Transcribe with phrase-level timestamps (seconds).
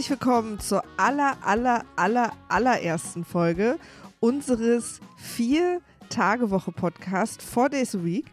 [0.00, 3.78] Herzlich willkommen zur aller, aller, aller, allerersten Folge
[4.18, 8.24] unseres Vier-Tage-Woche-Podcast Four Days a Week.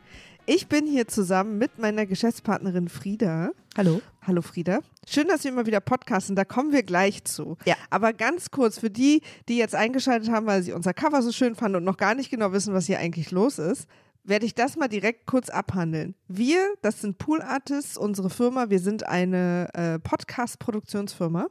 [0.45, 3.49] Ich bin hier zusammen mit meiner Geschäftspartnerin Frieda.
[3.75, 4.02] Hallo.
[4.25, 4.80] Hallo Frieda.
[5.05, 7.58] Schön, dass wir immer wieder podcasten, da kommen wir gleich zu.
[7.66, 7.75] Ja.
[7.89, 11.53] Aber ganz kurz für die, die jetzt eingeschaltet haben, weil sie unser Cover so schön
[11.53, 13.89] fanden und noch gar nicht genau wissen, was hier eigentlich los ist,
[14.27, 16.13] werde ich das mal direkt kurz abhandeln.
[16.27, 21.48] Wir, das sind Pool Artists, unsere Firma, wir sind eine äh, Podcast-Produktionsfirma,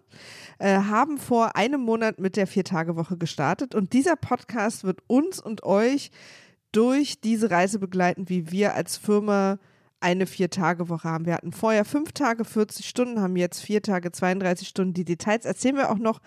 [0.59, 5.65] äh, haben vor einem Monat mit der Vier-Tage-Woche gestartet und dieser Podcast wird uns und
[5.65, 6.11] euch
[6.71, 9.59] durch diese Reise begleiten, wie wir als Firma
[10.01, 11.25] eine Vier-Tage-Woche haben.
[11.25, 14.93] Wir hatten vorher fünf Tage, 40 Stunden, haben jetzt vier Tage, 32 Stunden.
[14.93, 16.21] Die Details erzählen wir auch noch.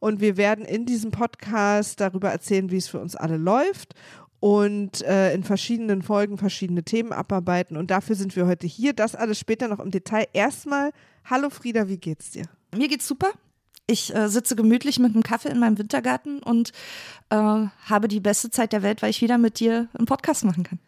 [0.00, 3.94] Und wir werden in diesem Podcast darüber erzählen, wie es für uns alle läuft
[4.42, 7.76] und äh, in verschiedenen Folgen verschiedene Themen abarbeiten.
[7.76, 8.92] Und dafür sind wir heute hier.
[8.92, 10.26] Das alles später noch im Detail.
[10.32, 10.90] Erstmal,
[11.24, 12.46] hallo Frieda, wie geht's dir?
[12.76, 13.30] Mir geht's super.
[13.86, 16.72] Ich äh, sitze gemütlich mit einem Kaffee in meinem Wintergarten und
[17.30, 20.64] äh, habe die beste Zeit der Welt, weil ich wieder mit dir einen Podcast machen
[20.64, 20.80] kann.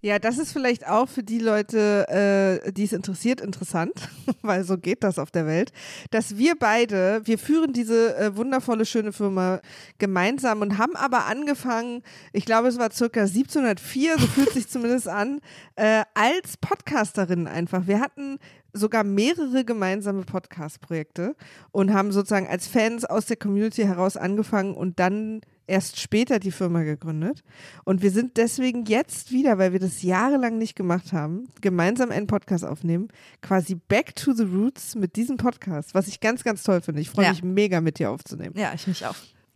[0.00, 4.08] Ja, das ist vielleicht auch für die Leute, äh, die es interessiert, interessant,
[4.42, 5.72] weil so geht das auf der Welt,
[6.12, 9.60] dass wir beide, wir führen diese äh, wundervolle, schöne Firma
[9.98, 15.08] gemeinsam und haben aber angefangen, ich glaube, es war circa 1704, so fühlt sich zumindest
[15.08, 15.40] an,
[15.74, 17.88] äh, als Podcasterin einfach.
[17.88, 18.38] Wir hatten
[18.72, 21.34] sogar mehrere gemeinsame Podcast-Projekte
[21.72, 26.50] und haben sozusagen als Fans aus der Community heraus angefangen und dann erst später die
[26.50, 27.42] Firma gegründet.
[27.84, 32.26] Und wir sind deswegen jetzt wieder, weil wir das jahrelang nicht gemacht haben, gemeinsam einen
[32.26, 33.08] Podcast aufnehmen,
[33.42, 37.00] quasi back to the roots mit diesem Podcast, was ich ganz, ganz toll finde.
[37.00, 37.30] Ich freue Ja.
[37.32, 38.54] mich mega mit dir aufzunehmen.
[38.58, 39.14] Ja, ich mich auch.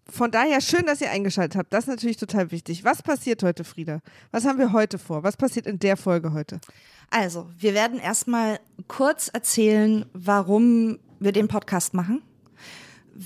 [0.09, 1.73] Von daher schön, dass ihr eingeschaltet habt.
[1.73, 2.84] Das ist natürlich total wichtig.
[2.84, 4.00] Was passiert heute, Frieda?
[4.31, 5.23] Was haben wir heute vor?
[5.23, 6.61] Was passiert in der Folge heute?
[7.09, 8.59] Also, wir werden erstmal
[8.89, 12.21] kurz erzählen, warum wir den Podcast machen,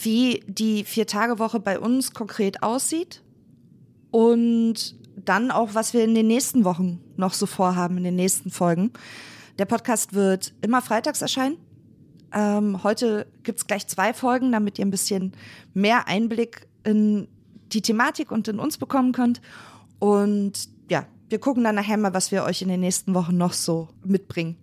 [0.04, 3.22] wie die Vier-Tage-Woche bei uns konkret aussieht
[4.10, 8.50] und dann auch, was wir in den nächsten Wochen noch so vorhaben, in den nächsten
[8.50, 8.92] Folgen.
[9.58, 11.56] Der Podcast wird immer freitags erscheinen.
[12.32, 15.32] Ähm, heute gibt's gleich zwei Folgen, damit ihr ein bisschen
[15.72, 17.28] mehr Einblick in
[17.72, 19.40] die Thematik und in uns bekommen könnt.
[19.98, 23.54] Und ja, wir gucken dann nachher mal, was wir euch in den nächsten Wochen noch
[23.54, 24.56] so mitbringen.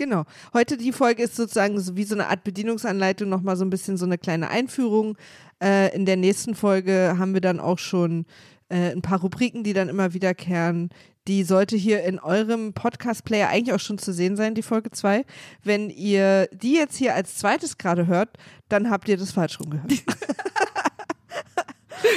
[0.00, 0.24] Genau.
[0.54, 3.98] Heute die Folge ist sozusagen so wie so eine Art Bedienungsanleitung, nochmal so ein bisschen
[3.98, 5.18] so eine kleine Einführung.
[5.62, 8.24] Äh, in der nächsten Folge haben wir dann auch schon
[8.70, 10.88] äh, ein paar Rubriken, die dann immer wiederkehren.
[11.28, 15.26] Die sollte hier in eurem Podcast-Player eigentlich auch schon zu sehen sein, die Folge 2.
[15.64, 18.38] Wenn ihr die jetzt hier als zweites gerade hört,
[18.70, 19.92] dann habt ihr das falsch rumgehört.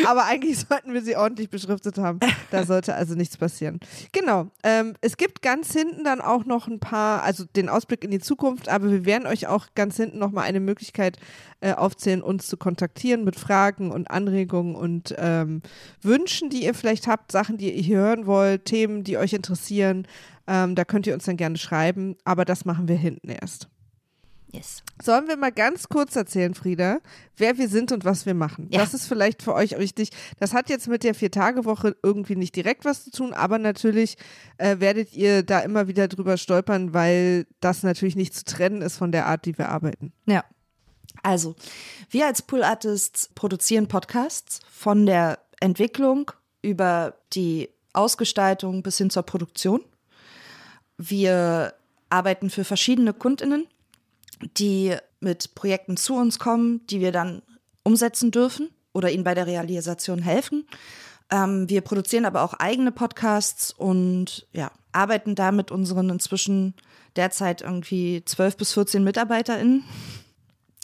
[0.06, 2.20] Aber eigentlich sollten wir sie ordentlich beschriftet haben.
[2.52, 3.80] Da sollte also nichts passieren.
[4.12, 4.48] Genau.
[4.64, 8.20] Ähm, es gibt ganz hinten dann auch noch ein paar, also den Ausblick in die
[8.20, 11.18] Zukunft, aber wir werden euch auch ganz hinten nochmal eine Möglichkeit
[11.62, 15.62] äh, aufzählen, uns zu kontaktieren mit Fragen und Anregungen und ähm,
[16.02, 20.08] Wünschen, die ihr vielleicht habt, Sachen, die ihr hier hören wollt, Themen, die euch interessieren.
[20.46, 23.70] Ähm, da könnt ihr uns dann gerne schreiben, aber das machen wir hinten erst.
[24.54, 24.84] Yes.
[25.02, 27.00] Sollen wir mal ganz kurz erzählen, Frieda,
[27.38, 28.68] wer wir sind und was wir machen?
[28.72, 28.82] Ja.
[28.82, 30.12] Das ist vielleicht für euch wichtig.
[30.40, 34.16] Das hat jetzt mit der Vier-Tage-Woche irgendwie nicht direkt was zu tun, aber natürlich
[34.60, 38.98] äh, werdet ihr da immer wieder drüber stolpern, weil das natürlich nicht zu trennen ist
[38.98, 40.14] von der Art, die wir arbeiten.
[40.28, 40.44] Ja.
[41.24, 41.56] Also,
[42.12, 46.32] wir als Pool Artists produzieren Podcasts von der Entwicklung
[46.62, 49.82] über die Ausgestaltung bis hin zur Produktion.
[50.98, 51.74] Wir
[52.10, 53.68] arbeiten für verschiedene Kundinnen,
[54.58, 57.42] die mit Projekten zu uns kommen, die wir dann
[57.84, 60.66] umsetzen dürfen oder ihnen bei der Realisation helfen.
[61.32, 66.76] Ähm, wir produzieren aber auch eigene Podcasts und ja, arbeiten da mit unseren inzwischen
[67.16, 69.84] derzeit irgendwie 12 bis 14 MitarbeiterInnen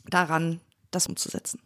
[0.08, 0.60] daran,
[0.92, 1.60] das umzusetzen.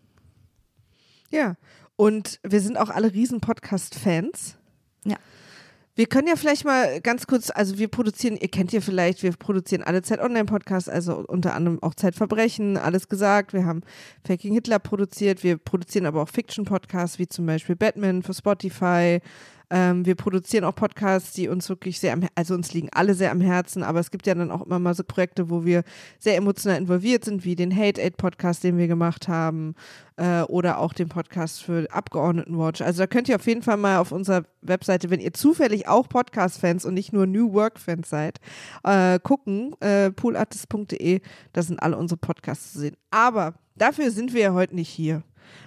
[1.30, 1.56] Ja.
[1.96, 4.56] Und wir sind auch alle riesen Podcast-Fans.
[5.06, 5.18] Ja.
[5.96, 9.32] Wir können ja vielleicht mal ganz kurz, also wir produzieren, ihr kennt ja vielleicht, wir
[9.34, 13.54] produzieren alle Zeit Online-Podcasts, also unter anderem auch Zeitverbrechen, alles gesagt.
[13.54, 13.82] Wir haben
[14.26, 19.20] Faking Hitler produziert, wir produzieren aber auch Fiction-Podcasts, wie zum Beispiel Batman für Spotify.
[19.74, 23.32] Ähm, wir produzieren auch Podcasts, die uns wirklich sehr am, also uns liegen alle sehr
[23.32, 25.84] am Herzen, aber es gibt ja dann auch immer mal so Projekte, wo wir
[26.20, 29.74] sehr emotional involviert sind, wie den Hate Aid Podcast, den wir gemacht haben,
[30.18, 32.82] äh, oder auch den Podcast für Abgeordnetenwatch.
[32.84, 36.08] Also da könnt ihr auf jeden Fall mal auf unserer Webseite, wenn ihr zufällig auch
[36.08, 38.40] Podcast-Fans und nicht nur New Work-Fans seid,
[38.84, 41.22] äh, gucken, äh, poolartist.de,
[41.52, 42.96] da sind alle unsere Podcasts zu sehen.
[43.10, 45.24] Aber dafür sind wir ja heute nicht hier.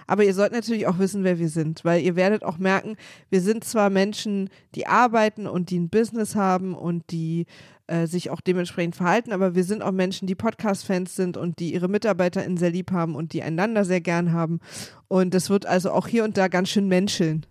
[0.07, 2.95] Aber ihr sollt natürlich auch wissen, wer wir sind, weil ihr werdet auch merken,
[3.29, 7.45] wir sind zwar Menschen, die arbeiten und die ein Business haben und die
[7.87, 11.73] äh, sich auch dementsprechend verhalten, aber wir sind auch Menschen, die Podcast-Fans sind und die
[11.73, 14.59] ihre MitarbeiterInnen sehr lieb haben und die einander sehr gern haben.
[15.07, 17.45] Und das wird also auch hier und da ganz schön menscheln.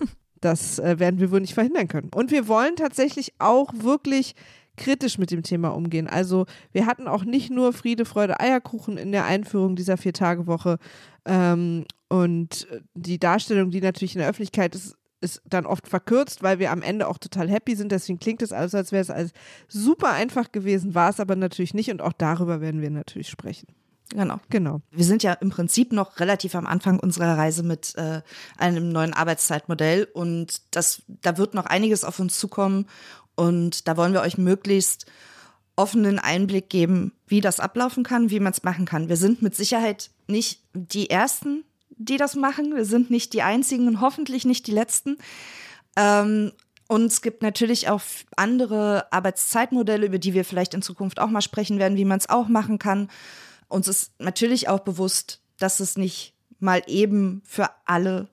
[0.42, 2.08] Das äh, werden wir wohl nicht verhindern können.
[2.14, 4.34] Und wir wollen tatsächlich auch wirklich
[4.80, 6.08] kritisch mit dem Thema umgehen.
[6.08, 10.78] Also wir hatten auch nicht nur Friede, Freude, Eierkuchen in der Einführung dieser Vier-Tage-Woche
[11.26, 16.58] ähm, und die Darstellung, die natürlich in der Öffentlichkeit ist, ist dann oft verkürzt, weil
[16.58, 17.92] wir am Ende auch total happy sind.
[17.92, 19.32] Deswegen klingt es alles, als wäre es alles
[19.68, 23.68] super einfach gewesen, war es aber natürlich nicht und auch darüber werden wir natürlich sprechen.
[24.12, 24.40] Genau.
[24.48, 24.80] Genau.
[24.90, 28.22] Wir sind ja im Prinzip noch relativ am Anfang unserer Reise mit äh,
[28.58, 32.86] einem neuen Arbeitszeitmodell und das, da wird noch einiges auf uns zukommen
[33.40, 35.06] und da wollen wir euch möglichst
[35.74, 39.08] offenen Einblick geben, wie das ablaufen kann, wie man es machen kann.
[39.08, 42.76] Wir sind mit Sicherheit nicht die Ersten, die das machen.
[42.76, 45.16] Wir sind nicht die Einzigen und hoffentlich nicht die Letzten.
[45.96, 46.52] Ähm,
[46.86, 48.02] und es gibt natürlich auch
[48.36, 52.28] andere Arbeitszeitmodelle, über die wir vielleicht in Zukunft auch mal sprechen werden, wie man es
[52.28, 53.08] auch machen kann.
[53.68, 58.28] Uns ist natürlich auch bewusst, dass es nicht mal eben für alle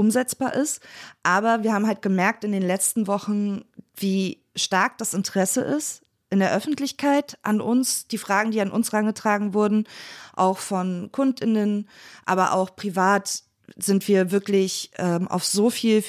[0.00, 0.80] umsetzbar ist.
[1.22, 3.64] Aber wir haben halt gemerkt in den letzten Wochen,
[3.96, 8.92] wie stark das Interesse ist in der Öffentlichkeit an uns, die Fragen, die an uns
[8.92, 9.86] herangetragen wurden,
[10.34, 11.88] auch von KundInnen,
[12.24, 13.42] aber auch privat
[13.76, 16.04] sind wir wirklich ähm, auf so viel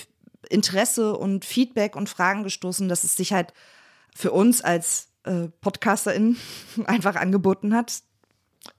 [0.50, 3.54] Interesse und Feedback und Fragen gestoßen, dass es sich halt
[4.16, 6.38] für uns als äh, PodcasterInnen
[6.86, 8.02] einfach angeboten hat,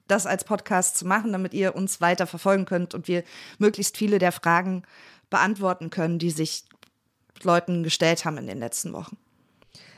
[0.07, 3.23] das als Podcast zu machen, damit ihr uns weiter verfolgen könnt und wir
[3.57, 4.83] möglichst viele der Fragen
[5.29, 6.63] beantworten können, die sich
[7.43, 9.17] Leuten gestellt haben in den letzten Wochen.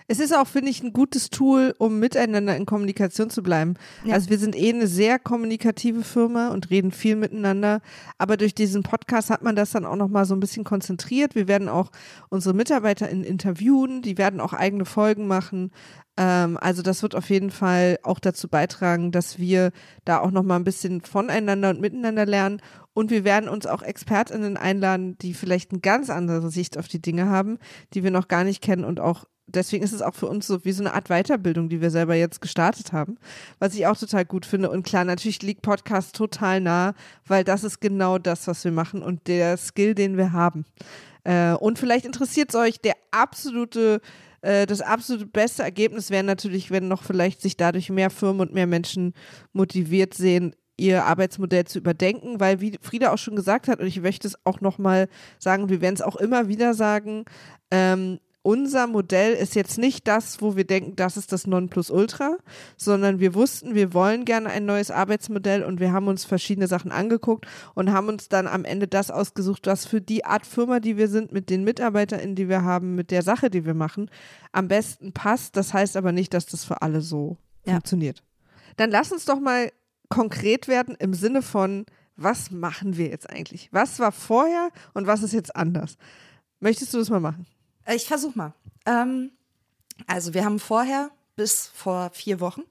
[0.08, 3.74] Es ist auch, finde ich, ein gutes Tool, um miteinander in Kommunikation zu bleiben.
[4.04, 4.14] Ja.
[4.14, 7.82] Also wir sind eh eine sehr kommunikative Firma und reden viel miteinander.
[8.20, 11.34] Aber durch diesen Podcast hat man das dann auch nochmal so ein bisschen konzentriert.
[11.34, 11.90] Wir werden auch
[12.30, 15.72] unsere Mitarbeiter in interviewen, die werden auch eigene Folgen machen.
[16.18, 19.72] Ähm, also das wird auf jeden Fall auch dazu beitragen, dass wir
[20.06, 22.62] da auch nochmal ein bisschen voneinander und miteinander lernen.
[22.94, 27.02] Und wir werden uns auch ExpertInnen einladen, die vielleicht eine ganz andere Sicht auf die
[27.02, 27.58] Dinge haben,
[27.94, 30.66] die wir noch gar nicht kennen und auch deswegen ist es auch für uns so
[30.66, 33.18] wie so eine Art Weiterbildung, die wir selber jetzt gestartet haben,
[33.60, 34.70] was ich auch total gut finde.
[34.70, 36.94] Und klar, natürlich liegt Podcast total nah,
[37.28, 40.66] weil das ist genau das, was wir machen und der Skill, den wir haben.
[41.24, 44.02] Äh, und vielleicht interessiert es euch der absolute
[44.42, 48.54] äh, das absolute beste Ergebnis wäre natürlich, wenn noch vielleicht sich dadurch mehr Firmen und
[48.54, 49.14] mehr Menschen
[49.54, 54.02] motiviert sehen, ihr Arbeitsmodell zu überdenken, weil wie Frieda auch schon gesagt hat, und ich
[54.02, 55.08] möchte es auch nochmal
[55.40, 57.26] sagen, wir werden es auch immer wieder sagen,
[57.72, 62.38] ähm, unser Modell ist jetzt nicht das, wo wir denken, das ist das Nonplusultra,
[62.78, 66.92] sondern wir wussten, wir wollen gerne ein neues Arbeitsmodell und wir haben uns verschiedene Sachen
[66.92, 70.96] angeguckt und haben uns dann am Ende das ausgesucht, was für die Art Firma, die
[70.96, 74.12] wir sind, mit den MitarbeiterInnen, die wir haben, mit der Sache, die wir machen,
[74.52, 75.58] am besten passt.
[75.58, 77.74] Das heißt aber nicht, dass das für alle so ja.
[77.74, 78.22] funktioniert.
[78.78, 79.72] Dann lass uns doch mal
[80.10, 83.70] konkret werden im Sinne von, was machen wir jetzt eigentlich?
[83.72, 85.98] Was war vorher und was ist jetzt anders?
[86.60, 87.48] Möchtest du das mal machen?
[87.86, 88.54] Äh, ich versuche mal.
[88.86, 89.32] Ähm,
[90.08, 92.64] also wir haben vorher bis vor vier Wochen.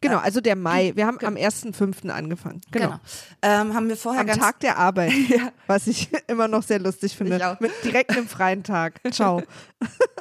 [0.00, 0.92] Genau, also der Mai.
[0.94, 2.10] Wir haben am 1.5.
[2.10, 2.60] angefangen.
[2.70, 2.86] Genau.
[2.86, 3.00] genau.
[3.40, 5.50] Ähm, haben wir vorher am Tag der Arbeit, ja.
[5.66, 7.56] was ich immer noch sehr lustig finde.
[7.58, 9.00] Mit direkt einem freien Tag.
[9.12, 9.42] Ciao.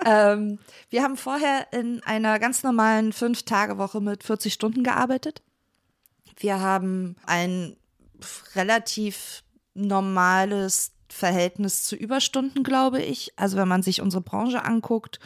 [0.06, 0.58] ähm,
[0.90, 5.42] wir haben vorher in einer ganz normalen Fünf-Tage-Woche mit 40 Stunden gearbeitet.
[6.38, 7.76] Wir haben ein
[8.56, 13.34] relativ normales Verhältnis zu Überstunden, glaube ich.
[13.38, 15.20] Also wenn man sich unsere Branche anguckt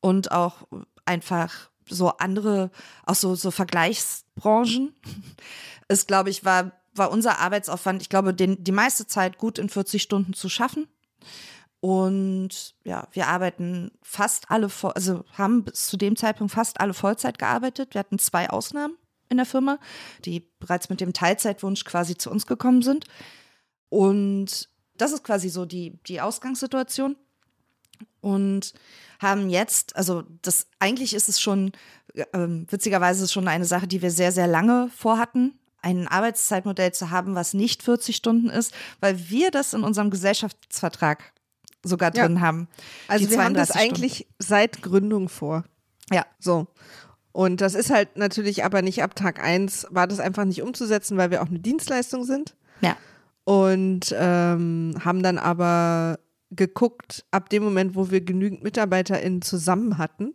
[0.00, 0.66] und auch
[1.04, 2.70] einfach so andere,
[3.04, 4.94] auch so, so Vergleichsbranchen,
[5.88, 9.68] ist, glaube ich, war, war unser Arbeitsaufwand, ich glaube, den, die meiste Zeit gut in
[9.68, 10.88] 40 Stunden zu schaffen.
[11.80, 17.38] Und ja, wir arbeiten fast alle, also haben bis zu dem Zeitpunkt fast alle Vollzeit
[17.38, 17.94] gearbeitet.
[17.94, 18.96] Wir hatten zwei Ausnahmen
[19.28, 19.78] in der Firma,
[20.24, 23.04] die bereits mit dem Teilzeitwunsch quasi zu uns gekommen sind.
[23.88, 27.16] Und das ist quasi so die, die Ausgangssituation.
[28.20, 28.74] Und
[29.20, 31.72] haben jetzt, also das eigentlich ist es schon,
[32.32, 36.92] ähm, witzigerweise ist es schon eine Sache, die wir sehr, sehr lange vorhatten, ein Arbeitszeitmodell
[36.92, 41.32] zu haben, was nicht 40 Stunden ist, weil wir das in unserem Gesellschaftsvertrag
[41.84, 42.24] sogar Ja.
[42.26, 42.68] drin haben.
[43.08, 43.94] Also wir haben das 32 Stunden.
[43.94, 45.64] eigentlich seit Gründung vor.
[46.12, 46.66] Ja, So.
[47.32, 51.18] Und das ist halt natürlich aber nicht ab Tag eins war das einfach nicht umzusetzen,
[51.18, 52.54] weil wir auch eine Dienstleistung sind.
[52.80, 52.96] ja.
[53.48, 56.18] Und ähm, haben dann aber
[56.50, 60.34] geguckt, ab dem Moment, wo wir genügend MitarbeiterInnen zusammen hatten,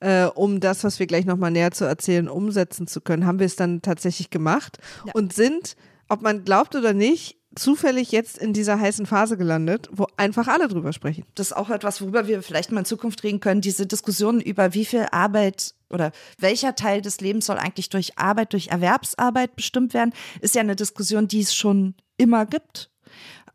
[0.00, 3.46] äh, um das, was wir gleich nochmal näher zu erzählen, umsetzen zu können, haben wir
[3.46, 4.76] es dann tatsächlich gemacht
[5.06, 5.12] Ja.
[5.14, 5.76] und sind,
[6.08, 10.68] ob man glaubt oder nicht, zufällig jetzt in dieser heißen Phase gelandet, wo einfach alle
[10.68, 11.24] drüber sprechen.
[11.34, 13.60] Das ist auch etwas, worüber wir vielleicht mal in Zukunft reden können.
[13.60, 18.52] Diese Diskussion über wie viel Arbeit oder welcher Teil des Lebens soll eigentlich durch Arbeit,
[18.52, 22.90] durch Erwerbsarbeit bestimmt werden, ist ja eine Diskussion, die es schon immer gibt.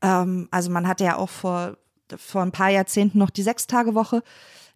[0.02, 1.78] Ähm, also man hatte ja auch vor,
[2.16, 4.24] vor ein paar Jahrzehnten noch die Sechstagewoche.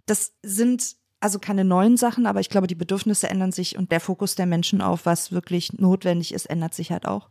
[0.05, 3.99] Das sind also keine neuen Sachen, aber ich glaube, die Bedürfnisse ändern sich und der
[3.99, 7.29] Fokus der Menschen auf, was wirklich notwendig ist, ändert sich halt auch.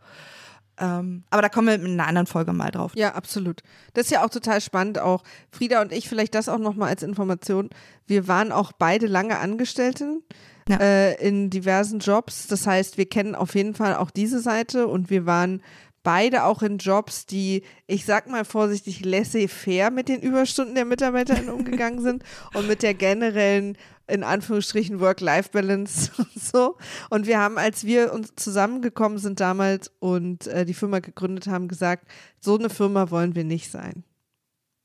[0.78, 2.90] Ähm, aber da kommen wir in einer anderen Folge mal drauf.
[2.96, 3.62] Ja, absolut.
[3.92, 4.98] Das ist ja auch total spannend.
[4.98, 5.22] Auch
[5.52, 7.70] Frieda und ich, vielleicht das auch nochmal als Information.
[8.08, 10.24] Wir waren auch beide lange Angestellten
[10.68, 10.78] Ja.
[10.78, 12.48] äh, in diversen Jobs.
[12.48, 15.62] Das heißt, wir kennen auf jeden Fall auch diese Seite und wir waren
[16.04, 21.48] beide auch in Jobs, die, ich sag mal vorsichtig, laissez-faire mit den Überstunden der MitarbeiterInnen
[21.48, 22.22] umgegangen sind
[22.54, 26.76] und mit der generellen, in Anführungsstrichen, Work-Life-Balance und so.
[27.10, 31.66] Und wir haben, als wir uns zusammengekommen sind damals und äh, die Firma gegründet haben,
[31.66, 32.06] gesagt,
[32.38, 34.04] so eine Firma wollen wir nicht sein.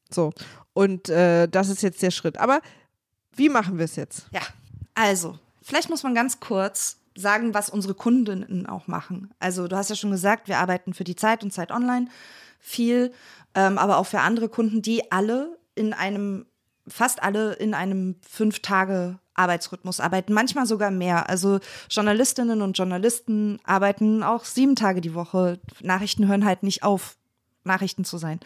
[0.10, 0.32] So.
[0.74, 2.38] Und äh, das ist jetzt der Schritt.
[2.38, 2.62] Aber
[3.36, 4.26] wie machen wir es jetzt?
[4.32, 4.42] Ja,
[4.96, 9.34] also, vielleicht muss man ganz kurz sagen, was unsere Kundinnen auch machen.
[9.40, 12.08] Also, du hast ja schon gesagt, wir arbeiten für die Zeit und Zeit Online
[12.60, 13.12] viel,
[13.56, 16.46] ähm, aber auch für andere Kunden, die alle in einem,
[16.88, 21.30] fast alle in einem fünf Tage Arbeitsrhythmus arbeiten, manchmal sogar mehr.
[21.30, 25.60] Also Journalistinnen und Journalisten arbeiten auch sieben Tage die Woche.
[25.82, 27.16] Nachrichten hören halt nicht auf,
[27.64, 28.40] Nachrichten zu sein.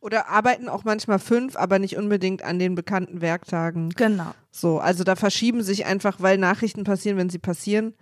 [0.00, 3.90] Oder arbeiten auch manchmal fünf, aber nicht unbedingt an den bekannten Werktagen.
[3.90, 4.32] Genau.
[4.50, 7.94] So, also da verschieben sich einfach, weil Nachrichten passieren, wenn sie passieren.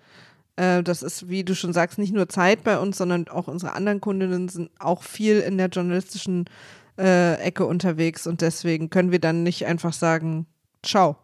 [0.57, 3.73] Äh, das ist, wie du schon sagst, nicht nur Zeit bei uns, sondern auch unsere
[3.73, 6.45] anderen Kundinnen sind auch viel in der journalistischen
[6.99, 10.47] äh, Ecke unterwegs und deswegen können wir dann nicht einfach sagen,
[10.83, 11.17] ciao.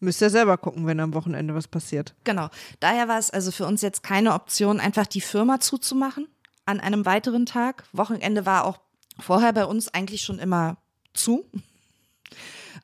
[0.00, 2.14] Müsst ihr selber gucken, wenn am Wochenende was passiert.
[2.24, 2.48] Genau.
[2.80, 6.28] Daher war es also für uns jetzt keine Option, einfach die Firma zuzumachen
[6.66, 7.84] an einem weiteren Tag.
[7.92, 8.80] Wochenende war auch
[9.18, 10.76] vorher bei uns eigentlich schon immer
[11.12, 11.44] zu.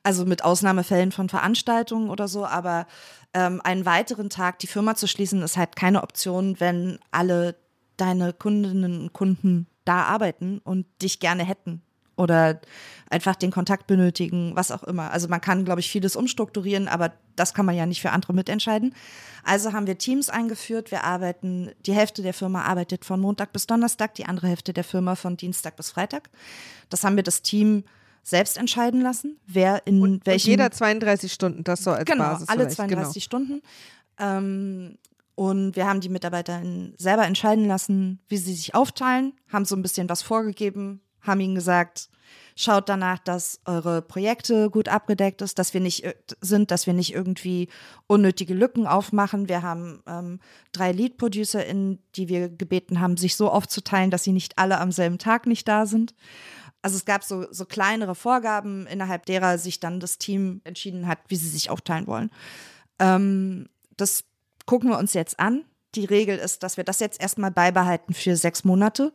[0.03, 2.87] Also mit Ausnahmefällen von Veranstaltungen oder so, aber
[3.33, 7.55] ähm, einen weiteren Tag die Firma zu schließen, ist halt keine Option, wenn alle
[7.97, 11.83] deine Kundinnen und Kunden da arbeiten und dich gerne hätten
[12.21, 12.61] oder
[13.09, 15.11] einfach den Kontakt benötigen, was auch immer.
[15.11, 18.33] Also man kann, glaube ich, vieles umstrukturieren, aber das kann man ja nicht für andere
[18.33, 18.95] mitentscheiden.
[19.43, 20.91] Also haben wir Teams eingeführt.
[20.91, 24.83] Wir arbeiten, die Hälfte der Firma arbeitet von Montag bis Donnerstag, die andere Hälfte der
[24.83, 26.29] Firma von Dienstag bis Freitag.
[26.89, 27.83] Das haben wir das Team
[28.23, 32.47] selbst entscheiden lassen, wer in Und welchen jeder 32 Stunden, das soll als genau, Basis
[32.49, 33.61] alle vielleicht, 32 Stunden.
[34.19, 34.97] Ähm,
[35.35, 36.61] und wir haben die Mitarbeiter
[36.97, 41.55] selber entscheiden lassen, wie sie sich aufteilen, haben so ein bisschen was vorgegeben, haben ihnen
[41.55, 42.09] gesagt,
[42.55, 46.93] schaut danach, dass eure Projekte gut abgedeckt ist, dass wir nicht ir- sind, dass wir
[46.93, 47.69] nicht irgendwie
[48.07, 49.49] unnötige Lücken aufmachen.
[49.49, 50.39] Wir haben ähm,
[50.71, 55.17] drei Lead-ProducerInnen, die wir gebeten haben, sich so aufzuteilen, dass sie nicht alle am selben
[55.17, 56.13] Tag nicht da sind.
[56.81, 61.19] Also es gab so, so kleinere Vorgaben, innerhalb derer sich dann das Team entschieden hat,
[61.27, 62.31] wie sie sich aufteilen wollen.
[62.99, 64.23] Ähm, das
[64.65, 65.63] gucken wir uns jetzt an.
[65.93, 69.11] Die Regel ist, dass wir das jetzt erstmal beibehalten für sechs Monate,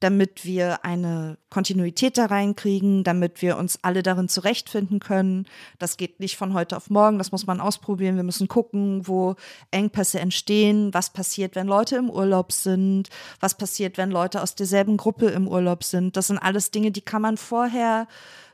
[0.00, 5.46] damit wir eine Kontinuität da reinkriegen, damit wir uns alle darin zurechtfinden können.
[5.78, 8.16] Das geht nicht von heute auf morgen, das muss man ausprobieren.
[8.16, 9.36] Wir müssen gucken, wo
[9.70, 13.08] Engpässe entstehen, was passiert, wenn Leute im Urlaub sind,
[13.40, 16.18] was passiert, wenn Leute aus derselben Gruppe im Urlaub sind.
[16.18, 18.06] Das sind alles Dinge, die kann man vorher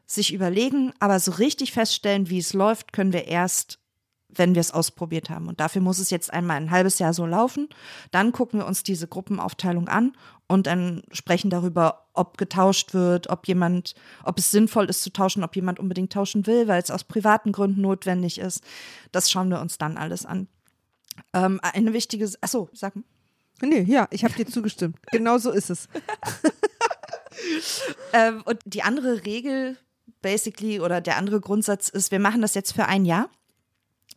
[0.06, 3.80] sich überlegen, aber so richtig feststellen, wie es läuft, können wir erst
[4.38, 5.48] wenn wir es ausprobiert haben.
[5.48, 7.68] Und dafür muss es jetzt einmal ein halbes Jahr so laufen.
[8.10, 10.12] Dann gucken wir uns diese Gruppenaufteilung an
[10.48, 15.44] und dann sprechen darüber, ob getauscht wird, ob jemand, ob es sinnvoll ist zu tauschen,
[15.44, 18.62] ob jemand unbedingt tauschen will, weil es aus privaten Gründen notwendig ist.
[19.12, 20.48] Das schauen wir uns dann alles an.
[21.32, 23.04] Ähm, eine wichtige, achso, sag mal.
[23.62, 24.98] Nee, ja, ich habe dir zugestimmt.
[25.12, 25.88] Genau so ist es.
[28.12, 29.76] Ähm, und die andere Regel,
[30.22, 33.28] basically, oder der andere Grundsatz ist, wir machen das jetzt für ein Jahr.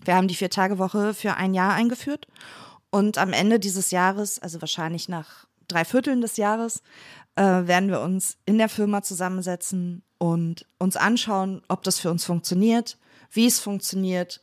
[0.04, 2.28] Wir haben die Vier-Tage-Woche für ein Jahr eingeführt.
[2.90, 6.82] Und am Ende dieses Jahres, also wahrscheinlich nach drei Vierteln des Jahres,
[7.36, 12.26] äh, werden wir uns in der Firma zusammensetzen und uns anschauen, ob das für uns
[12.26, 12.98] funktioniert,
[13.32, 14.42] wie es funktioniert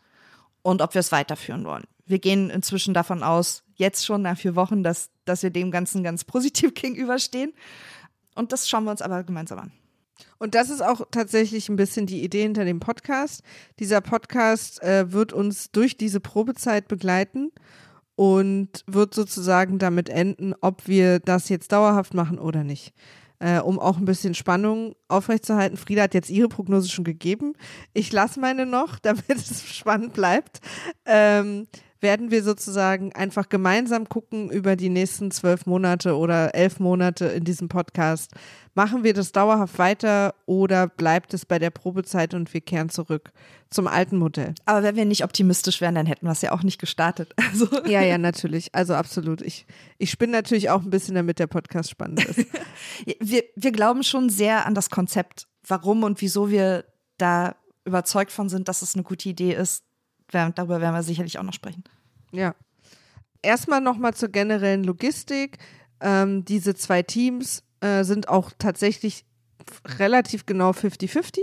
[0.62, 1.84] und ob wir es weiterführen wollen.
[2.06, 6.02] Wir gehen inzwischen davon aus, jetzt schon nach vier Wochen, dass, dass wir dem Ganzen
[6.02, 7.52] ganz positiv gegenüberstehen.
[8.34, 9.72] Und das schauen wir uns aber gemeinsam an.
[10.38, 13.42] Und das ist auch tatsächlich ein bisschen die Idee hinter dem Podcast.
[13.78, 17.52] Dieser Podcast äh, wird uns durch diese Probezeit begleiten
[18.16, 22.92] und wird sozusagen damit enden, ob wir das jetzt dauerhaft machen oder nicht.
[23.38, 25.76] Äh, um auch ein bisschen Spannung aufrechtzuerhalten.
[25.76, 27.52] Frieda hat jetzt ihre Prognose schon gegeben.
[27.92, 30.60] Ich lasse meine noch, damit es spannend bleibt.
[31.04, 31.66] Ähm,
[32.00, 37.44] werden wir sozusagen einfach gemeinsam gucken über die nächsten zwölf Monate oder elf Monate in
[37.44, 38.32] diesem Podcast.
[38.74, 43.32] Machen wir das dauerhaft weiter oder bleibt es bei der Probezeit und wir kehren zurück
[43.70, 44.54] zum alten Modell?
[44.66, 47.34] Aber wenn wir nicht optimistisch wären, dann hätten wir es ja auch nicht gestartet.
[47.46, 47.68] Also.
[47.86, 48.74] Ja, ja, natürlich.
[48.74, 49.40] Also absolut.
[49.40, 49.66] Ich,
[49.98, 52.46] ich spinne natürlich auch ein bisschen, damit der Podcast spannend ist.
[53.20, 56.84] wir, wir glauben schon sehr an das Konzept, warum und wieso wir
[57.16, 59.85] da überzeugt von sind, dass es eine gute Idee ist,
[60.30, 61.84] darüber werden wir sicherlich auch noch sprechen.
[62.32, 62.54] Ja.
[63.42, 65.58] Erstmal nochmal zur generellen Logistik.
[66.00, 69.24] Ähm, diese zwei Teams äh, sind auch tatsächlich
[69.98, 71.38] relativ genau 50-50.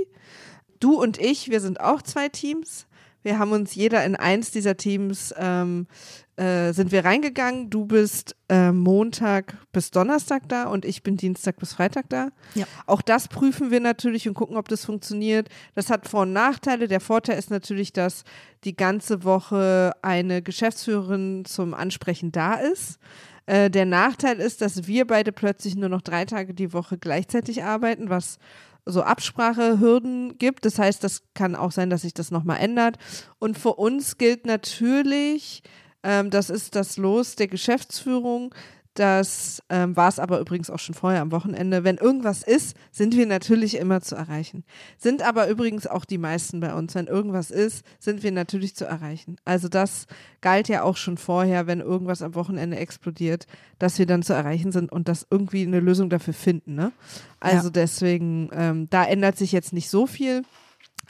[0.79, 2.87] Du und ich, wir sind auch zwei Teams.
[3.21, 5.87] Wir haben uns jeder in eins dieser Teams ähm,
[6.35, 7.69] äh, sind wir reingegangen.
[7.69, 12.29] Du bist äh, Montag bis Donnerstag da und ich bin Dienstag bis Freitag da.
[12.55, 12.65] Ja.
[12.87, 15.49] Auch das prüfen wir natürlich und gucken, ob das funktioniert.
[15.75, 16.87] Das hat Vor- und Nachteile.
[16.87, 18.23] Der Vorteil ist natürlich, dass
[18.63, 22.99] die ganze Woche eine Geschäftsführerin zum Ansprechen da ist.
[23.45, 27.63] Äh, der Nachteil ist, dass wir beide plötzlich nur noch drei Tage die Woche gleichzeitig
[27.63, 28.39] arbeiten, was
[28.85, 30.65] so Absprachehürden gibt.
[30.65, 32.97] Das heißt, das kann auch sein, dass sich das nochmal ändert.
[33.39, 35.61] Und für uns gilt natürlich,
[36.03, 38.53] ähm, das ist das Los der Geschäftsführung.
[38.93, 41.83] Das ähm, war es aber übrigens auch schon vorher am Wochenende.
[41.83, 44.63] Wenn irgendwas ist, sind wir natürlich immer zu erreichen.
[44.99, 46.93] Sind aber übrigens auch die meisten bei uns.
[46.93, 49.37] Wenn irgendwas ist, sind wir natürlich zu erreichen.
[49.45, 50.05] Also das
[50.41, 53.47] galt ja auch schon vorher, wenn irgendwas am Wochenende explodiert,
[53.79, 56.75] dass wir dann zu erreichen sind und das irgendwie eine Lösung dafür finden.
[56.75, 56.91] Ne?
[57.39, 57.71] Also ja.
[57.71, 60.43] deswegen, ähm, da ändert sich jetzt nicht so viel.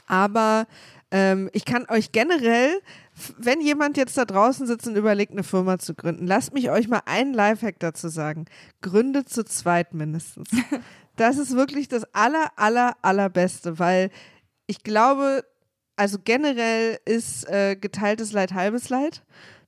[0.06, 0.66] Aber
[1.10, 2.80] ähm, ich kann euch generell
[3.38, 6.88] wenn jemand jetzt da draußen sitzt und überlegt, eine Firma zu gründen, lasst mich euch
[6.88, 8.46] mal einen Lifehack dazu sagen.
[8.80, 10.48] Gründet zu zweit mindestens.
[11.16, 14.10] Das ist wirklich das aller, aller, allerbeste, weil
[14.66, 15.44] ich glaube,
[15.94, 19.22] also generell ist äh, geteiltes Leid halbes Leid.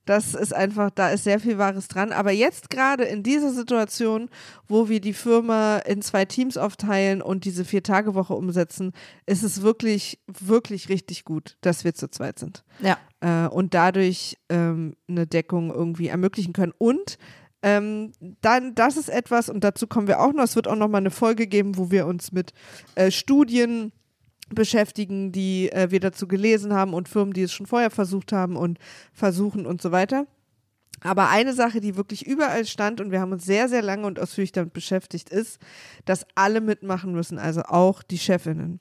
[0.07, 2.13] Das ist einfach, da ist sehr viel Wahres dran.
[2.13, 4.29] Aber jetzt gerade in dieser Situation,
[4.67, 8.93] wo wir die Firma in zwei Teams aufteilen und diese Vier-Tage-Woche umsetzen,
[9.25, 12.63] ist es wirklich, wirklich richtig gut, dass wir zu zweit sind.
[12.79, 12.97] Ja.
[13.19, 16.73] Äh, und dadurch ähm, eine Deckung irgendwie ermöglichen können.
[16.77, 17.17] Und
[17.61, 20.87] ähm, dann, das ist etwas, und dazu kommen wir auch noch, es wird auch noch
[20.87, 22.53] mal eine Folge geben, wo wir uns mit
[22.95, 23.91] äh, Studien
[24.49, 28.55] beschäftigen, die äh, wir dazu gelesen haben und Firmen, die es schon vorher versucht haben
[28.55, 28.79] und
[29.13, 30.27] versuchen und so weiter.
[31.01, 34.19] Aber eine Sache, die wirklich überall stand und wir haben uns sehr, sehr lange und
[34.19, 35.59] ausführlich damit beschäftigt, ist,
[36.05, 38.79] dass alle mitmachen müssen, also auch die Chefinnen.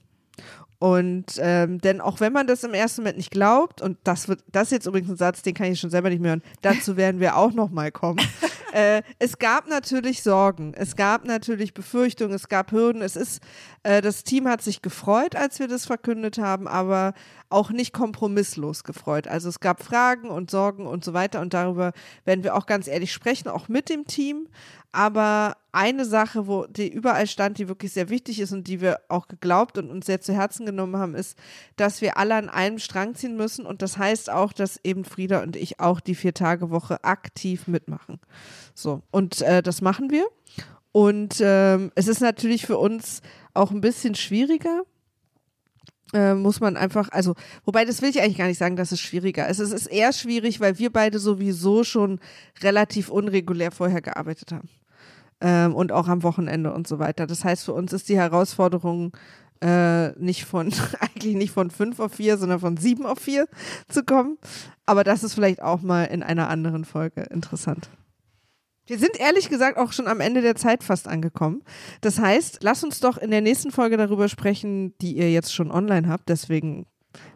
[0.79, 4.41] Und ähm, denn auch wenn man das im ersten Moment nicht glaubt, und das wird,
[4.53, 6.97] das ist jetzt übrigens ein Satz, den kann ich schon selber nicht mehr hören, dazu
[6.99, 8.21] werden wir auch noch mal kommen.
[8.75, 13.01] äh, es gab natürlich Sorgen, es gab natürlich Befürchtungen, es gab Hürden.
[13.01, 13.43] Es ist,
[13.85, 17.15] äh, das Team hat sich gefreut, als wir das verkündet haben, aber
[17.49, 19.29] auch nicht kompromisslos gefreut.
[19.29, 21.93] Also es gab Fragen und Sorgen und so weiter und darüber
[22.27, 24.49] werden wir auch ganz ehrlich sprechen, auch mit dem Team.
[24.92, 29.01] Aber eine Sache, wo die überall stand, die wirklich sehr wichtig ist und die wir
[29.09, 31.38] auch geglaubt und uns sehr zu Herzen genommen haben, ist,
[31.77, 33.66] dass wir alle an einem Strang ziehen müssen.
[33.66, 38.20] Und das heißt auch, dass eben Frieda und ich auch die Vier-Tage-Woche aktiv mitmachen.
[38.75, 40.27] So, und äh, das machen wir.
[40.92, 43.20] Und ähm, es ist natürlich für uns
[43.53, 44.85] auch ein bisschen schwieriger,
[46.12, 49.01] äh, muss man einfach, also, wobei das will ich eigentlich gar nicht sagen, dass es
[49.01, 49.59] schwieriger ist.
[49.59, 52.21] Es ist eher schwierig, weil wir beide sowieso schon
[52.62, 54.69] relativ unregulär vorher gearbeitet haben
[55.40, 57.27] ähm, und auch am Wochenende und so weiter.
[57.27, 59.16] Das heißt, für uns ist die Herausforderung
[59.61, 63.49] äh, nicht von, eigentlich nicht von fünf auf vier, sondern von sieben auf vier
[63.88, 64.38] zu kommen.
[64.85, 67.90] Aber das ist vielleicht auch mal in einer anderen Folge interessant.
[68.87, 71.62] Wir sind ehrlich gesagt auch schon am Ende der Zeit fast angekommen.
[72.01, 75.70] Das heißt, lass uns doch in der nächsten Folge darüber sprechen, die ihr jetzt schon
[75.70, 76.29] online habt.
[76.29, 76.87] Deswegen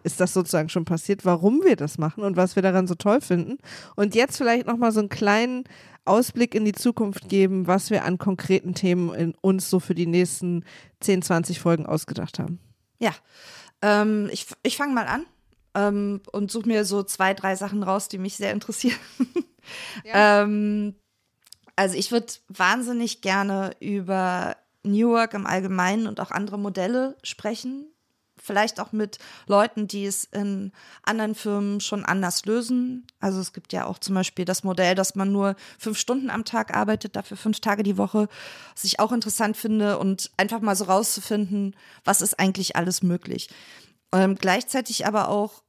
[0.02, 3.20] ist das sozusagen schon passiert, warum wir das machen und was wir daran so toll
[3.20, 3.58] finden.
[3.96, 5.64] Und jetzt vielleicht nochmal so einen kleinen
[6.04, 10.06] Ausblick in die Zukunft geben, was wir an konkreten Themen in uns so für die
[10.06, 10.64] nächsten
[11.00, 12.58] 10, 20 Folgen ausgedacht haben.
[12.98, 13.12] Ja,
[13.82, 15.26] ähm, ich, ich fange mal an
[15.74, 18.98] ähm, und suche mir so zwei, drei Sachen raus, die mich sehr interessieren.
[20.04, 20.42] Ja.
[20.42, 20.94] ähm,
[21.80, 27.86] also ich würde wahnsinnig gerne über New Work im Allgemeinen und auch andere Modelle sprechen,
[28.36, 30.72] vielleicht auch mit Leuten, die es in
[31.04, 33.06] anderen Firmen schon anders lösen.
[33.18, 36.44] Also es gibt ja auch zum Beispiel das Modell, dass man nur fünf Stunden am
[36.44, 38.28] Tag arbeitet, dafür fünf Tage die Woche,
[38.74, 43.48] was ich auch interessant finde und einfach mal so rauszufinden, was ist eigentlich alles möglich.
[44.12, 45.62] Ähm, gleichzeitig aber auch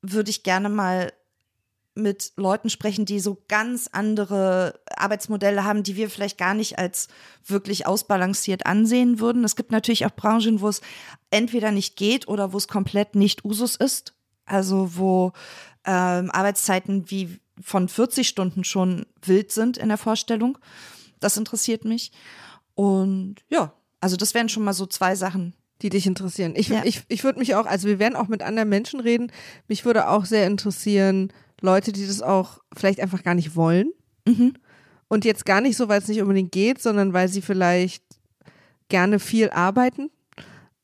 [0.00, 1.12] würde ich gerne mal
[2.00, 7.08] mit Leuten sprechen, die so ganz andere Arbeitsmodelle haben, die wir vielleicht gar nicht als
[7.46, 9.44] wirklich ausbalanciert ansehen würden.
[9.44, 10.80] Es gibt natürlich auch Branchen, wo es
[11.30, 14.14] entweder nicht geht oder wo es komplett nicht Usus ist.
[14.44, 15.32] Also wo
[15.84, 20.58] ähm, Arbeitszeiten wie von 40 Stunden schon wild sind in der Vorstellung.
[21.20, 22.12] Das interessiert mich.
[22.74, 26.54] Und ja, also das wären schon mal so zwei Sachen, die dich interessieren.
[26.56, 26.82] Ich, Ja.
[26.84, 29.30] ich, ich würde mich auch, also wir werden auch mit anderen Menschen reden.
[29.68, 33.92] Mich würde auch sehr interessieren, Leute, die das auch vielleicht einfach gar nicht wollen.
[34.26, 34.54] Mhm.
[35.08, 38.04] Und jetzt gar nicht so, weil es nicht unbedingt geht, sondern weil sie vielleicht
[38.88, 40.10] gerne viel arbeiten.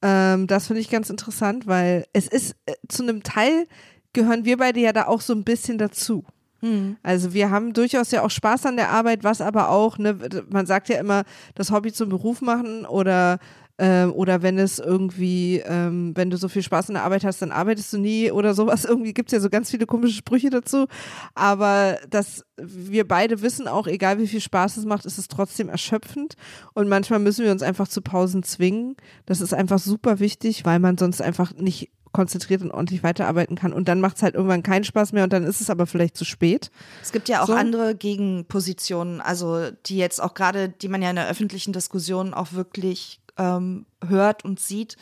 [0.03, 3.67] Ähm, das finde ich ganz interessant, weil es ist äh, zu einem Teil
[4.13, 6.25] gehören wir beide ja da auch so ein bisschen dazu.
[6.67, 6.97] Mhm.
[7.03, 10.19] Also wir haben durchaus ja auch Spaß an der Arbeit, was aber auch, ne,
[10.51, 11.25] man sagt ja immer,
[11.55, 13.39] das Hobby zum Beruf machen oder
[13.79, 17.43] ähm, oder wenn es irgendwie, ähm, wenn du so viel Spaß an der Arbeit hast,
[17.43, 18.85] dann arbeitest du nie oder sowas.
[18.87, 20.87] Irgendwie gibt's ja so ganz viele komische Sprüche dazu.
[21.35, 25.69] Aber dass wir beide wissen auch, egal wie viel Spaß es macht, ist es trotzdem
[25.69, 26.37] erschöpfend.
[26.73, 28.97] Und manchmal müssen wir uns einfach zu Pausen zwingen.
[29.27, 33.75] Das ist einfach super wichtig, weil man sonst einfach nicht konzentriert und ordentlich weiterarbeiten kann.
[33.75, 36.25] Und dann macht's halt irgendwann keinen Spaß mehr und dann ist es aber vielleicht zu
[36.25, 36.71] spät.
[37.03, 37.53] Es gibt ja auch So.
[37.53, 42.55] andere Gegenpositionen, also die jetzt auch gerade, die man ja in der öffentlichen Diskussion auch
[42.55, 44.97] wirklich ähm, hört und sieht.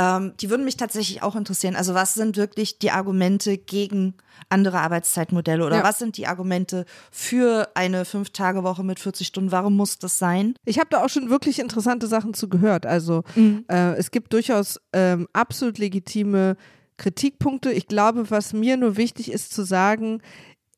[0.00, 1.74] Ähm, die würden mich tatsächlich auch interessieren.
[1.74, 4.14] Also was sind wirklich die Argumente gegen
[4.48, 5.82] andere Arbeitszeitmodelle oder Ja.
[5.82, 9.50] was sind die Argumente für eine Fünf-Tage-Woche mit 40 Stunden?
[9.50, 10.54] Warum muss das sein?
[10.64, 12.86] Ich habe da auch schon wirklich interessante Sachen zu gehört.
[12.86, 16.56] Also äh, es gibt durchaus ähm, absolut legitime
[16.96, 17.72] Kritikpunkte.
[17.72, 20.22] Ich glaube, was mir nur wichtig ist zu sagen,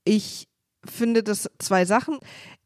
[0.04, 0.48] ich
[0.88, 2.18] finde das zwei Sachen.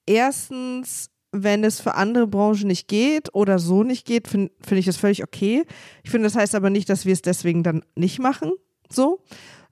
[0.06, 4.86] Erstens, wenn es für andere Branchen nicht geht oder so nicht geht, finde find ich
[4.86, 5.64] das völlig okay.
[6.04, 8.52] Ich finde, das heißt aber nicht, dass wir es deswegen dann nicht machen.
[8.88, 9.20] So.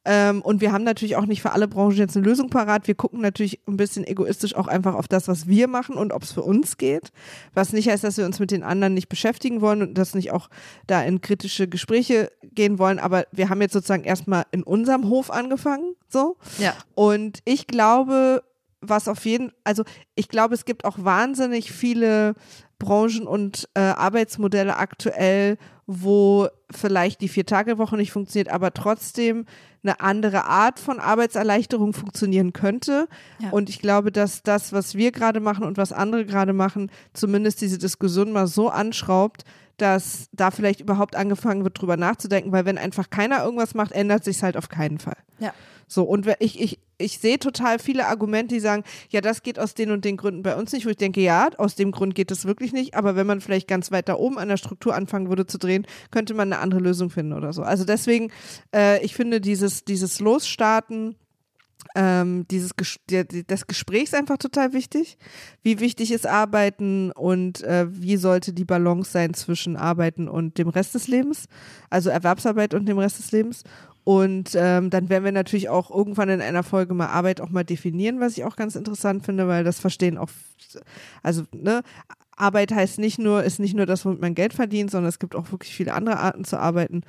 [0.04, 2.88] Ähm, und wir haben natürlich auch nicht für alle Branchen jetzt eine Lösung parat.
[2.88, 6.24] Wir gucken natürlich ein bisschen egoistisch auch einfach auf das, was wir machen und ob
[6.24, 7.12] es für uns geht.
[7.54, 10.32] Was nicht heißt, dass wir uns mit den anderen nicht beschäftigen wollen und dass nicht
[10.32, 10.48] auch
[10.88, 12.98] da in kritische Gespräche gehen wollen.
[12.98, 15.94] Aber wir haben jetzt sozusagen erstmal in unserem Hof angefangen.
[16.08, 16.36] So.
[16.58, 16.74] Ja.
[16.96, 18.42] Und ich glaube,
[18.82, 22.34] was auf jeden, also ich glaube, es gibt auch wahnsinnig viele
[22.78, 29.46] Branchen und äh, Arbeitsmodelle aktuell, wo vielleicht die Vier-Tage-Woche nicht funktioniert, aber trotzdem
[29.84, 33.08] eine andere Art von Arbeitserleichterung funktionieren könnte.
[33.40, 33.50] Ja.
[33.50, 37.60] Und ich glaube, dass das, was wir gerade machen und was andere gerade machen, zumindest
[37.60, 39.44] diese Diskussion mal so anschraubt,
[39.76, 44.24] dass da vielleicht überhaupt angefangen wird, drüber nachzudenken, weil wenn einfach keiner irgendwas macht, ändert
[44.24, 45.16] sich halt auf keinen Fall.
[45.38, 45.52] Ja.
[45.92, 49.74] So, und ich, ich, ich sehe total viele Argumente, die sagen, ja, das geht aus
[49.74, 52.30] den und den Gründen bei uns nicht, wo ich denke, ja, aus dem Grund geht
[52.30, 55.28] es wirklich nicht, aber wenn man vielleicht ganz weit da oben an der Struktur anfangen
[55.28, 57.62] würde zu drehen, könnte man eine andere Lösung finden oder so.
[57.62, 58.32] Also deswegen,
[58.74, 61.16] äh, ich finde dieses, dieses Losstarten,
[61.94, 62.70] ähm, dieses
[63.10, 65.18] der, die- des Gesprächs einfach total wichtig.
[65.62, 70.68] Wie wichtig ist Arbeiten und äh, wie sollte die Balance sein zwischen Arbeiten und dem
[70.68, 71.46] Rest des Lebens,
[71.90, 73.64] also Erwerbsarbeit und dem Rest des Lebens.
[74.04, 77.64] Und ähm, dann werden wir natürlich auch irgendwann in einer Folge mal Arbeit auch mal
[77.64, 80.30] definieren, was ich auch ganz interessant finde, weil das verstehen auch,
[81.22, 81.82] also ne,
[82.36, 85.36] Arbeit heißt nicht nur, ist nicht nur das, womit man Geld verdient, sondern es gibt
[85.36, 87.02] auch wirklich viele andere Arten zu arbeiten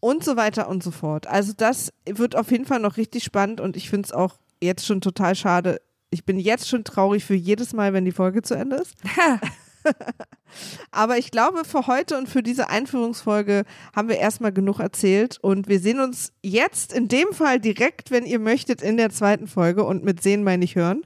[0.00, 1.26] und so weiter und so fort.
[1.28, 4.84] Also das wird auf jeden Fall noch richtig spannend und ich finde es auch jetzt
[4.84, 5.80] schon total schade.
[6.10, 8.96] Ich bin jetzt schon traurig für jedes Mal, wenn die Folge zu Ende ist.
[10.90, 15.68] Aber ich glaube, für heute und für diese Einführungsfolge haben wir erstmal genug erzählt und
[15.68, 19.84] wir sehen uns jetzt in dem Fall direkt, wenn ihr möchtet, in der zweiten Folge
[19.84, 21.04] und mit sehen meine ich hören,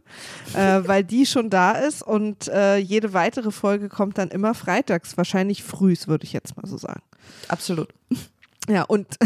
[0.54, 5.16] äh, weil die schon da ist und äh, jede weitere Folge kommt dann immer freitags,
[5.16, 7.02] wahrscheinlich frühs, würde ich jetzt mal so sagen.
[7.48, 7.88] Absolut.
[8.70, 9.16] Ja, und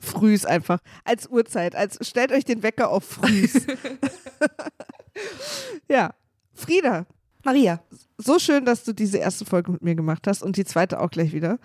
[0.00, 0.80] frühs einfach.
[1.04, 1.76] Als Uhrzeit.
[1.76, 3.64] Als stellt euch den Wecker auf frühs.
[5.88, 6.12] ja.
[6.54, 7.06] Frieda,
[7.44, 7.80] Maria.
[8.24, 11.10] So schön, dass du diese erste Folge mit mir gemacht hast und die zweite auch
[11.10, 11.58] gleich wieder.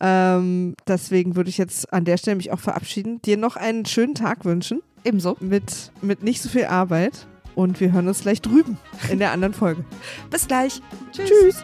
[0.00, 3.20] Ähm, deswegen würde ich jetzt an der Stelle mich auch verabschieden.
[3.22, 5.36] Dir noch einen schönen Tag wünschen Ebenso.
[5.40, 7.26] mit, mit nicht so viel Arbeit.
[7.54, 8.78] Und wir hören uns gleich drüben
[9.10, 9.84] in der anderen Folge.
[10.30, 10.80] Bis gleich.
[11.12, 11.62] Tschüss.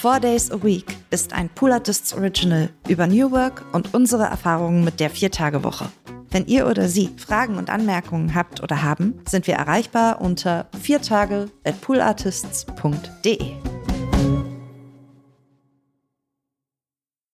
[0.00, 4.84] Four Days a Week ist ein Pool Artists Original über New Work und unsere Erfahrungen
[4.84, 5.88] mit der Vier-Tage-Woche.
[6.34, 11.46] Wenn ihr oder Sie Fragen und Anmerkungen habt oder haben, sind wir erreichbar unter viertage
[11.62, 13.73] at poolartists.de.